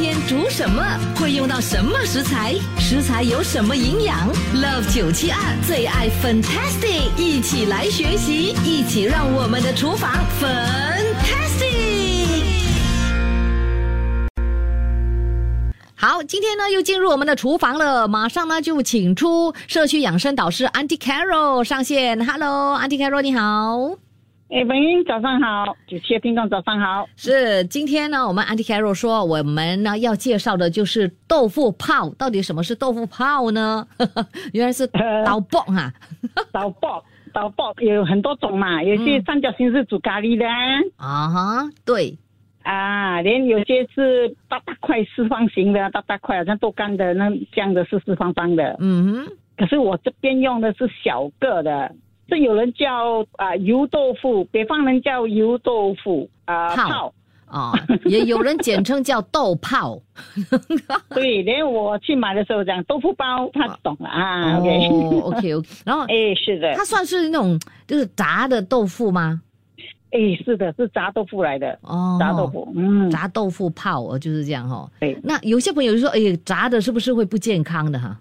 [0.00, 0.82] 天煮什么？
[1.16, 2.54] 会用到什么食材？
[2.78, 10.10] 食材有什么营养？Love 九七二最爱 Fantastic，一起来学习，一起让我们的厨房
[10.40, 11.60] Fantastic。
[15.94, 22.24] 好，今天呢又进入我们的厨房了，马上呢就请出社区养生导师 Auntie Carol 上线。
[22.24, 23.98] Hello，Auntie Carol 你好。
[24.52, 27.08] 哎，文英早上好，九七的听众早上好。
[27.14, 32.10] 是，今天呢，我们 Auntie Carol 说，我们呢要介绍的就是豆腐泡。
[32.18, 33.86] 到底什么是豆腐泡呢？
[34.52, 34.88] 原来是
[35.24, 35.92] 刀爆哈，
[36.50, 40.44] 刀爆，刀爆有很多种嘛，有些三角形是煮咖喱的
[40.96, 42.18] 啊哈，对
[42.64, 48.76] 啊，连有些是大大块四方形的，大大块好像豆干的那这样的是四方方的。
[48.80, 51.94] 嗯哼，可是我这边用的是小个的。
[52.30, 57.12] 这有人叫啊油豆腐，北方人叫油豆腐啊泡
[57.46, 57.72] 啊，
[58.04, 60.00] 也有人简称叫豆泡。
[61.10, 64.56] 对，连我去买的时候讲豆腐包，他懂了啊。
[64.56, 67.58] 哦，OK OK， 然后哎是的，它算是那种
[67.88, 69.42] 就是炸的豆腐吗？
[70.12, 74.90] 哎，是的，是炸豆腐来的哦，炸豆腐，嗯，炸豆腐泡哦，就是这样哈、哦。
[75.00, 78.16] 对，那有些朋友就说，哎，炸的是不是会不健康的哈？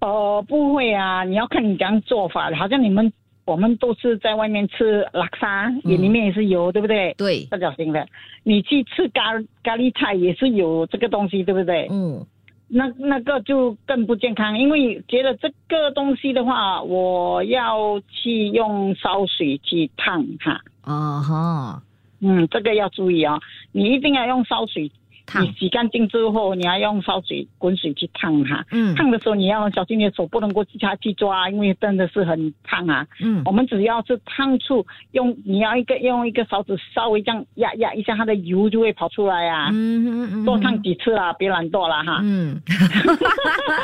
[0.00, 3.12] 哦，不会啊，你要看你怎样做法，好像你们。
[3.46, 7.14] 我们都是在外面吃拉沙，也里面也是油，对不对？
[7.16, 8.06] 对，三角形的。
[8.42, 11.86] 你去吃咖咖喱菜也是有这个东西，对不对？
[11.90, 12.26] 嗯。
[12.68, 20.60] 那那个就更不健康，因为觉得这个东西的话，我要去用烧水去烫它。
[20.82, 21.82] 啊哈。
[22.20, 23.40] 嗯，这个要注意哦，
[23.70, 24.90] 你一定要用烧水。
[25.26, 28.64] 烫你洗干净之后，你要用烧水、滚水去烫它。
[28.70, 33.06] 嗯，烫的时候你要小心，你的手不能够去下去抓，因为真的是很烫啊。
[33.20, 39.68] 嗯，我们只要是烫处用，你要一个用一个勺子稍微这样压压一下，它的油就会跑出来啊。
[39.72, 42.20] 嗯嗯嗯，多烫几次啊，别懒惰了哈。
[42.22, 42.60] 嗯，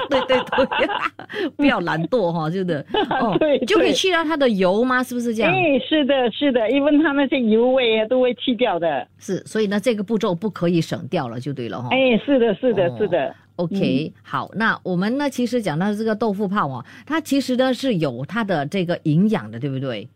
[0.08, 2.84] 对 对对， 不要懒惰哈，真的。
[3.20, 5.02] 哦，对，就可以去掉它的油吗？
[5.02, 5.52] 是不是这样？
[5.52, 9.06] 哎，是的，是的，因为它那些油味都会去掉的。
[9.18, 11.88] 是，所以呢，这个步骤不可以省掉了，就对了哈。
[11.90, 13.34] 哎，是的，是的，哦是的。
[13.56, 20.08] OK，、嗯、好，那我们呢，其实讲到这个豆腐泡啊，它其实呢是有它的这个营养的，对不对？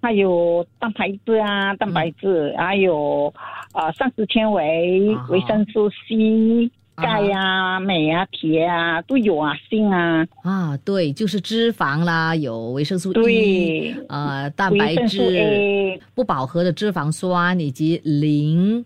[0.00, 3.32] 它有蛋白质啊，蛋白质，嗯、还有
[3.72, 6.70] 啊膳食纤维、啊、维生素 C。
[6.96, 18.84] 钙啊、镁啊、铁啊都有啊，锌啊啊，对，就是脂肪啦，有维生素 E，对，呃，蛋白质、不饱和的脂肪酸以及磷，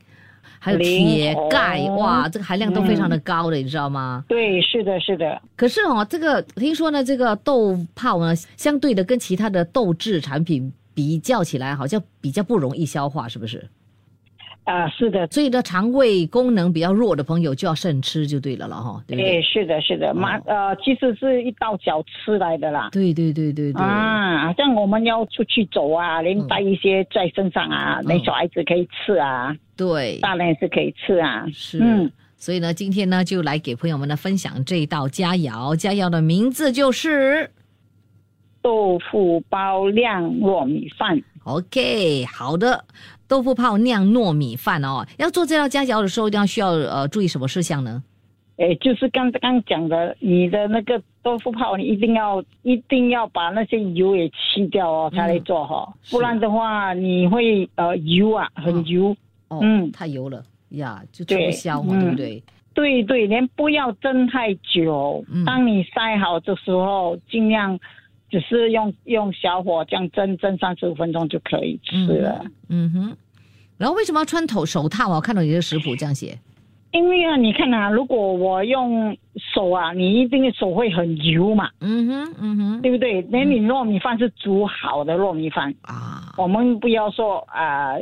[0.65, 4.25] 还有铁、钙，哇，这个含量都非常的高的，嗯、你知道吗？
[4.27, 5.43] 对，是的，是的。
[5.57, 13.69] 可是哦，这个听说呢，这个豆泡呢，相对的跟其他的豆制产品比较起来，好像比较不容易消化，是不是？
[14.65, 19.39] 啊，是的，所以呢，肠胃功能比较弱的朋友就要慎吃就对了了哈，对不对？
[19.39, 22.89] 哎，是的，是的，马、哦、呃，其实是一道小吃来的啦。
[22.91, 23.83] 对对对对对。
[23.83, 31.47] 啊，像我们要出去走啊，连带一些在身上啊，那、嗯、小孩子可以吃啊，对，大人也是可以吃啊。
[31.53, 37.51] 是，嗯，所以呢，今天呢就来给朋友们呢分享这道佳肴，佳肴的名字就是
[38.63, 41.23] 豆腐包酿糯米饭。
[41.45, 42.85] OK，好的。
[43.27, 48.03] 豆腐泡酿糯米饭哦，要做这道佳肴的时候，一定要需要呃注意什么事项呢？
[48.59, 59.17] 哎，就是刚刚讲的，你的那个豆腐泡，你一定要一定要把那些油也去掉哦，才来做哈、哦，嗯、不然的话你会呃油啊，很油，
[59.49, 62.43] 哦、嗯，太油了呀，就吃不消嘛，对,、不对？
[62.75, 67.79] 对对，连不要蒸太久，嗯、当你晒好的时候，尽量。
[68.35, 72.45] 只是用用小火这样蒸蒸三十五分钟就可以吃了。
[72.69, 73.17] 嗯,嗯哼，
[73.79, 75.17] 然后为什么要穿头手套啊？
[75.17, 76.37] 我看到你的食谱这样写。
[76.91, 79.17] 因为啊，你看啊，如果我用
[79.55, 81.71] 手啊，你一定手会很油嘛。
[81.81, 83.23] 嗯哼，嗯哼，对不对？
[83.31, 87.95] 那你糯米饭是煮好的糯米饭啊，我们不要说啊，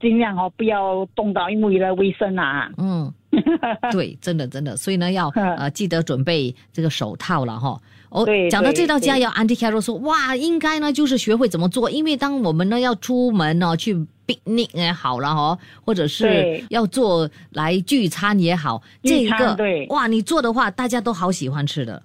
[0.00, 2.68] 尽量哦不要动到，因为为了卫生啊。
[2.78, 3.14] 嗯。
[3.92, 7.80] 对，真的真的，所以呢，要 呃记得准备这个手套了哈。
[8.10, 13.94] 哦，讲到这道对佳肴，Auntie Carol 说，哇，应该呢就是学会怎么做，因为当我们呢要出门哦去
[14.26, 19.86] picnic 也好了哦，或者是要做来聚餐也好，这一个对。
[19.88, 22.00] 哇，你做的话，大家都好喜欢吃的。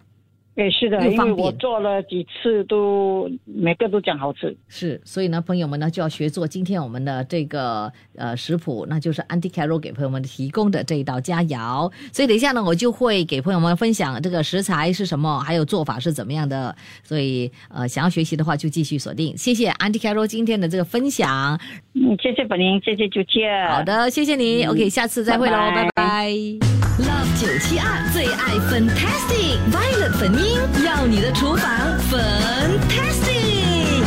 [0.59, 4.53] 对，是的，因为我做了几次都每个都讲好吃。
[4.67, 11.89] 是，所以呢，朋友们呢就要学做今天我们的这个呃食谱，那就是 Auntie Carol 给朋友们提供的这一道佳肴。
[12.11, 16.75] 所以等一下呢，我就会给朋友们分享这个食材是什么，还有做法是怎么样的。
[17.03, 19.37] 所以呃，想要学习的话就继续锁定。
[19.37, 21.57] 谢谢 Auntie Carol 今天的这个分享。
[21.93, 23.65] 嗯，谢谢本宁，谢谢朱倩。
[23.69, 24.65] 好，的，谢谢你。
[24.65, 31.71] OK，下次再会喽，拜拜拜拜 Love 九七二最爱 Fantastic Violet 粉音，要你的厨房
[32.11, 34.03] Fantastic。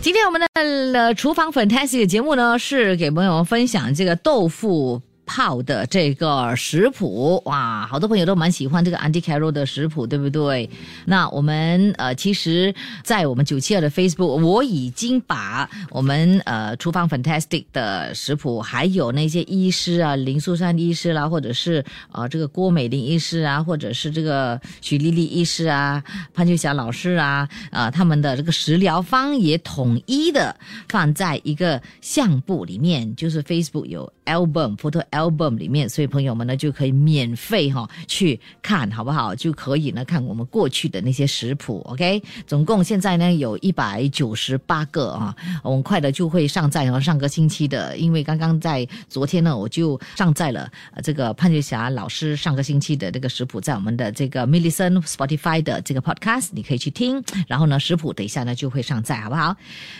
[0.00, 0.48] 今天我们的
[0.92, 5.02] 了厨房 Fantastic 节目呢，是给朋友们分享这个豆腐。
[5.32, 10.68] 泡的这个食谱哇，好多朋友都蛮喜欢这个 Auntie Carol 的食谱，对不对？
[11.06, 30.54] 那我们呃，其实，在我们九七二的 Facebook，我已经把我们呃厨房 Fantastic 的食谱，还有那些医师啊，林素珊医师啦，或者是呃这个郭美玲医师啊，或者是这个许丽丽医师啊，潘秋霞老师啊，啊、他们的这个食疗方也统一的
[30.90, 39.34] 放在一个相簿里面，就是 Facebook 有 album photo album 里面，所以朋友们呢就可以免费哈、去看好不好？
[39.34, 42.22] 就可以呢看我们过去的那些食谱，OK？
[42.46, 50.70] 总共现在呢有一百九十八个啊，我们快的就会上载，然后上个星期的，因为刚刚在昨天呢我就上载了
[51.02, 59.56] 这个潘月霞老师上个星期的这个食谱，在我们的这个 Millison Spotify 的这个 podcast 你可以去听，然后呢食谱等一下呢就会上载，好不好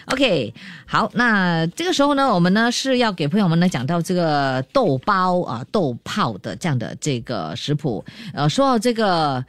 [0.07, 0.55] ？OK，
[0.87, 8.05] 好，那这个时候呢我们呢是要给朋友们呢讲到这这个豆包啊豆泡的这样的这个食谱，
[8.35, 9.43] 呃说到这个。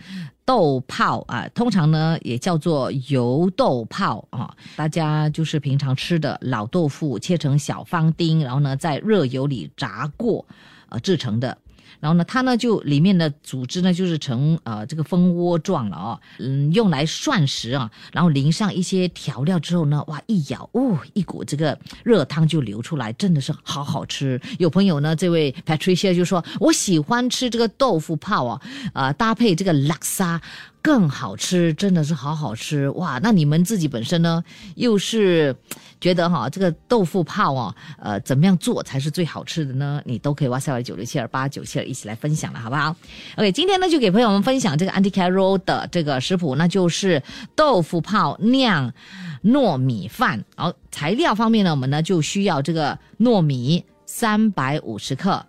[0.46, 10.46] 豆泡啊，通常呢也叫做油豆泡啊，大家就是平常吃的老豆腐切成小方丁，然后呢在热油里炸过，
[10.90, 11.58] 呃制成的。
[12.00, 24.40] 然后呢，它呢就里面的组织呢就是成呃这个蜂窝状了哦，嗯，用来涮食啊，然后淋上一些调料之后呢，哇，一咬哦，一股这个热汤就流出来，真的是好好吃。
[24.60, 28.62] 有朋友呢，这位 Patricia 就说，我喜欢吃这个豆腐泡啊，
[28.94, 30.42] 呃，搭配这个拉沙。
[30.84, 33.18] 更好吃，真的是好好吃哇！
[33.24, 34.44] 那你们自己本身呢，
[34.76, 35.56] 又是
[36.02, 40.02] 觉得哈这个豆腐泡啊，呃，怎么样做才是最好吃的呢？
[40.04, 42.94] 你都可以哇塞九六七二八九七二一起来分享了，好不好
[43.38, 47.24] ？OK，今天呢就给朋友们分享这个 anti caro 的这个食谱，那就是
[47.56, 48.94] 豆腐泡酿
[49.42, 50.44] 糯米饭。
[50.58, 55.46] 好，材料方面呢，我们呢就需要这个糯米三百五十克，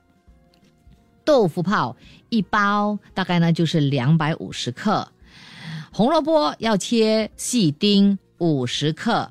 [1.24, 1.96] 豆腐泡
[2.28, 5.08] 一包，大概呢就是两百五十克。
[5.96, 9.30] 红萝卜要切细丁五十克，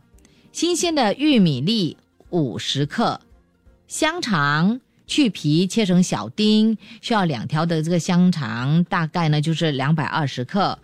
[0.53, 1.97] 新鲜的玉米粒
[2.29, 3.19] 五十克，
[3.85, 10.79] 香肠去皮切成小丁，需要两条的这个香肠，大概呢就是两百二十克。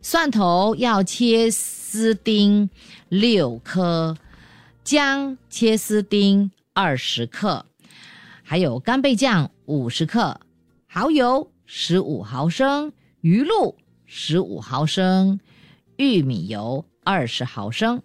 [0.00, 2.68] 蒜头要切丝丁
[3.08, 4.18] 六颗，
[4.82, 7.64] 姜切丝丁二十克，
[8.42, 10.40] 还有干贝酱五十克，
[10.88, 13.76] 蚝油十五毫升，鱼露
[14.14, 15.40] 十五毫升，
[15.96, 18.02] 玉米油二十毫升。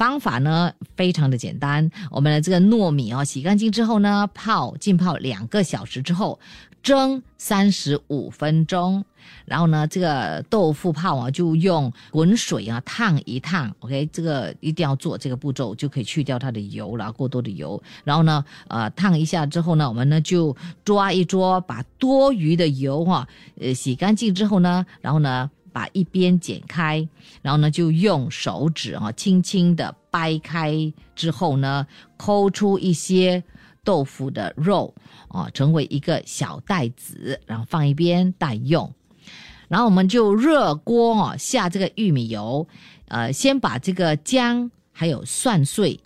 [0.00, 6.40] 方法呢非常的简单，我们的这个糯米哦，洗干净之后呢，泡浸泡两个小时之后，
[6.82, 9.04] 蒸三十五分钟。
[9.44, 17.82] 然后呢，这个豆腐泡啊，就用滚水啊烫一烫，OK，这个一定要做这个步骤，就可以去掉它的油了，过多的油。
[18.02, 23.28] 然后呢，呃，烫一下之后呢，我们呢就抓一抓，把多余的油哈、
[23.60, 25.50] 呃，洗干净之后呢，然后呢。
[25.72, 27.08] 把一边剪开，
[27.42, 31.86] 然后呢，就用手指啊，轻轻的掰开之后呢，
[32.16, 33.42] 抠出一些
[33.82, 34.94] 豆腐的肉
[35.28, 38.92] 啊，成为一个小袋子，然后放一边待用。
[39.68, 42.66] 然后我们就热锅哦，下这个玉米油，
[43.06, 46.00] 呃，先把这个姜还有蒜碎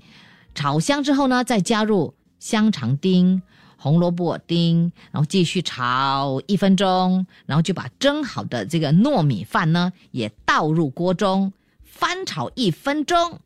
[0.55, 3.43] 炒香之后呢，再加入香肠丁、
[3.85, 13.39] 红萝卜丁，然后继续炒一分钟，然后就把蒸好的这个糯米饭呢也倒入锅中，翻炒一分钟。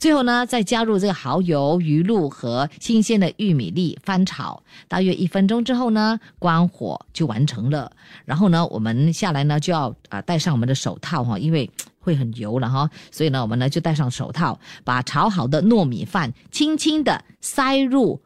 [0.00, 7.92] 最后呢，再加入这个蚝油、鱼露和新鲜的玉米粒翻炒，大约一分钟之后呢，关火就完成了。
[8.24, 11.70] 然后呢，我们下来呢就要啊、戴上我们的手套哈，因为
[12.00, 18.20] 会很油了哈，所以呢，我们呢就戴上手套，把炒好的糯米饭轻轻的塞入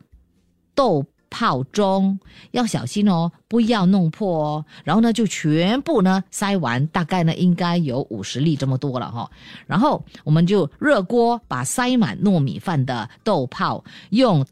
[0.75, 2.19] 豆泡中，
[2.51, 4.65] 要小心哦，不要弄破哦。
[4.85, 9.31] 然后呢，就全部呢塞完，大概呢应该有五十粒这么多了哈。
[9.67, 14.45] 然后我们就热锅把塞满糯米饭的豆泡用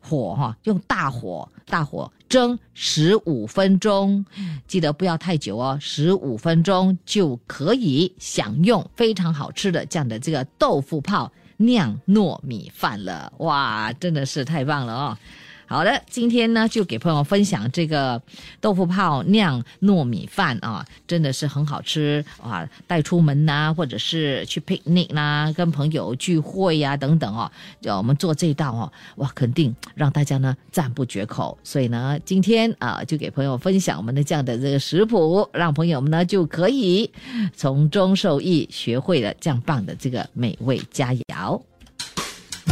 [0.00, 4.24] 火哈，用大火大火蒸十五分钟，
[4.66, 13.32] 记得不要太久哦，十五分钟就可以享用非常好吃的这样的这个豆腐泡酿糯米饭了。
[13.38, 15.18] 哇，真的是太棒了哦！
[15.66, 18.20] 好的，今天呢就给朋友分享这个
[18.60, 22.68] 豆腐泡酿糯米饭啊，真的是很好吃啊！
[22.86, 27.50] 带出门呐、或者是去 picnic 啦、跟朋友聚会呀、等等哦，
[27.80, 31.56] 叫我们做这道哦，哇，肯定让大家呢赞不绝口。
[31.64, 37.10] 所以呢，今天啊就给朋友分享我们的这样的这个食谱，让朋友们呢就可以
[37.56, 41.62] 从中受益，学会了这样棒的这个美味佳肴。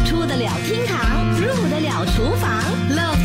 [0.04, 2.60] 出得了厅堂，入得了厨房